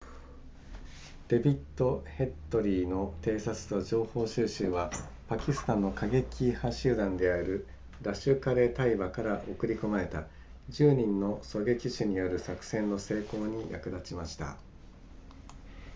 [1.27, 4.89] デビッドヘッドリーの偵察と情報収集は
[5.27, 7.67] パキスタンの過激派集団である
[8.01, 10.25] ラシュカレタイバから送り込まれた
[10.71, 14.57] 10人の狙撃手による作戦の成功に役立ちました